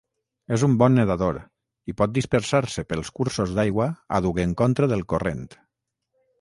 És 0.55 0.61
un 0.67 0.77
bon 0.81 0.95
nedador, 0.99 1.37
i 1.93 1.95
pot 1.99 2.15
dispersar-se 2.15 2.85
pels 2.93 3.13
cursos 3.21 3.55
d'aigua 3.61 3.89
àdhuc 4.21 4.43
en 4.49 4.59
contra 4.65 4.93
del 4.95 5.09
corrent. 5.15 5.49